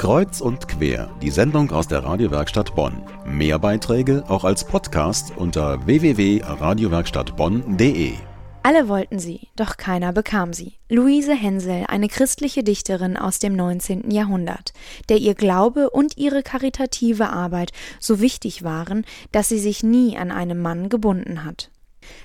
[0.00, 3.02] Kreuz und quer, die Sendung aus der Radiowerkstatt Bonn.
[3.26, 8.14] Mehr Beiträge auch als Podcast unter www.radiowerkstattbonn.de.
[8.62, 10.78] Alle wollten sie, doch keiner bekam sie.
[10.88, 14.10] Luise Hensel, eine christliche Dichterin aus dem 19.
[14.10, 14.72] Jahrhundert,
[15.10, 20.30] der ihr Glaube und ihre karitative Arbeit so wichtig waren, dass sie sich nie an
[20.30, 21.70] einen Mann gebunden hat.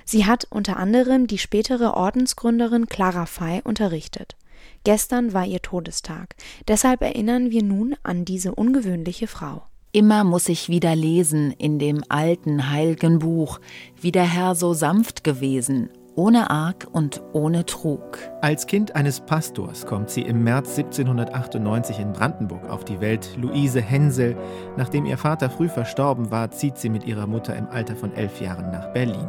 [0.06, 4.34] Sie hat unter anderem die spätere Ordensgründerin Clara Fey unterrichtet.
[4.84, 6.36] Gestern war ihr Todestag.
[6.68, 9.62] Deshalb erinnern wir nun an diese ungewöhnliche Frau.
[9.92, 13.60] Immer muss ich wieder lesen in dem alten heiligen Buch,
[13.98, 18.18] wie der Herr so sanft gewesen, ohne Arg und ohne Trug.
[18.42, 23.36] Als Kind eines Pastors kommt sie im März 1798 in Brandenburg auf die Welt.
[23.40, 24.36] Luise Hensel.
[24.76, 28.40] Nachdem ihr Vater früh verstorben war, zieht sie mit ihrer Mutter im Alter von elf
[28.40, 29.28] Jahren nach Berlin.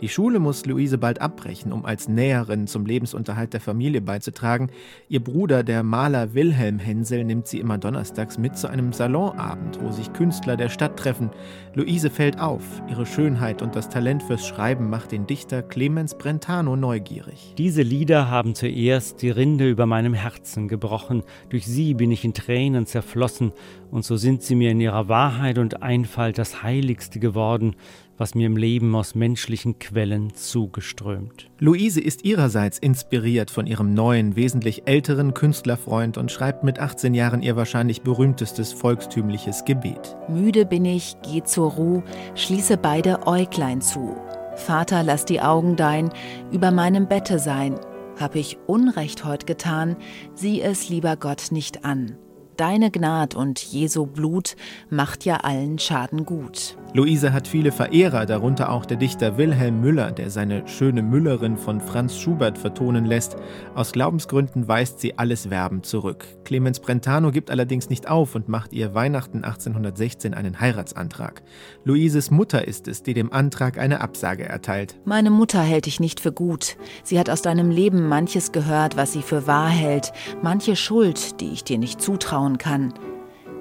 [0.00, 4.70] Die Schule muss Luise bald abbrechen, um als Näherin zum Lebensunterhalt der Familie beizutragen.
[5.08, 9.90] Ihr Bruder, der Maler Wilhelm Hensel, nimmt sie immer donnerstags mit zu einem Salonabend, wo
[9.90, 11.30] sich Künstler der Stadt treffen.
[11.74, 12.62] Luise fällt auf.
[12.88, 17.54] Ihre Schönheit und das Talent fürs Schreiben macht den Dichter Clemens Brentano neugierig.
[17.58, 21.24] Diese Lieder haben zuerst die Rinde über meinem Herzen gebrochen.
[21.48, 23.52] Durch sie bin ich in Tränen zerflossen,
[23.90, 27.74] und so sind sie mir in ihrer Wahrheit und Einfalt das Heiligste geworden
[28.18, 31.48] was mir im Leben aus menschlichen Quellen zugeströmt.
[31.58, 37.42] Luise ist ihrerseits inspiriert von ihrem neuen, wesentlich älteren Künstlerfreund und schreibt mit 18 Jahren
[37.42, 40.16] ihr wahrscheinlich berühmtestes volkstümliches Gebet.
[40.28, 42.02] Müde bin ich, geh zur Ruh,
[42.34, 44.16] schließe beide Äuglein zu.
[44.56, 46.10] Vater, lass die Augen dein
[46.50, 47.78] über meinem Bette sein.
[48.18, 49.96] Hab ich Unrecht heut getan,
[50.34, 52.16] sieh es lieber Gott nicht an.
[52.58, 54.56] Deine Gnad und Jesu Blut
[54.90, 56.76] macht ja allen Schaden gut.
[56.94, 61.82] Luise hat viele Verehrer, darunter auch der Dichter Wilhelm Müller, der seine schöne Müllerin von
[61.82, 63.36] Franz Schubert vertonen lässt.
[63.74, 66.24] Aus Glaubensgründen weist sie alles Werben zurück.
[66.44, 71.42] Clemens Brentano gibt allerdings nicht auf und macht ihr Weihnachten 1816 einen Heiratsantrag.
[71.84, 74.98] Luises Mutter ist es, die dem Antrag eine Absage erteilt.
[75.04, 76.78] Meine Mutter hält dich nicht für gut.
[77.02, 81.50] Sie hat aus deinem Leben manches gehört, was sie für wahr hält, manche Schuld, die
[81.50, 82.94] ich dir nicht zutrauen kann.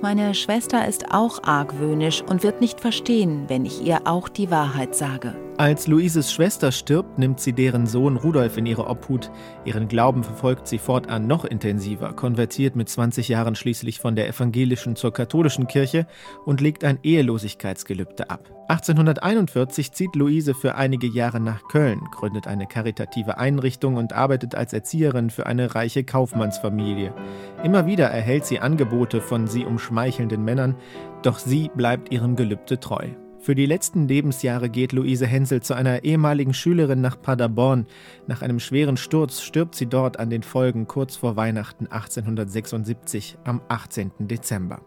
[0.01, 4.95] Meine Schwester ist auch argwöhnisch und wird nicht verstehen, wenn ich ihr auch die Wahrheit
[4.95, 5.35] sage.
[5.59, 9.31] Als Luises Schwester stirbt, nimmt sie deren Sohn Rudolf in ihre Obhut.
[9.65, 14.95] Ihren Glauben verfolgt sie fortan noch intensiver, konvertiert mit 20 Jahren schließlich von der evangelischen
[14.95, 16.05] zur katholischen Kirche
[16.45, 18.51] und legt ein Ehelosigkeitsgelübde ab.
[18.67, 24.73] 1841 zieht Luise für einige Jahre nach Köln, gründet eine karitative Einrichtung und arbeitet als
[24.73, 27.15] Erzieherin für eine reiche Kaufmannsfamilie.
[27.63, 30.75] Immer wieder erhält sie Angebote von sie umschmeichelnden Männern,
[31.23, 33.07] doch sie bleibt ihrem Gelübde treu.
[33.47, 37.85] Für die letzten Lebensjahre geht Luise Hensel zu einer ehemaligen Schülerin nach Paderborn.
[38.27, 43.61] Nach einem schweren Sturz stirbt sie dort an den Folgen kurz vor Weihnachten 1876 am
[43.69, 44.11] 18.
[44.19, 44.81] Dezember.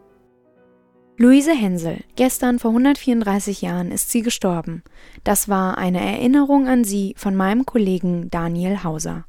[1.17, 4.83] Luise Hensel, gestern vor 134 Jahren ist sie gestorben.
[5.25, 9.25] Das war eine Erinnerung an sie von meinem Kollegen Daniel Hauser.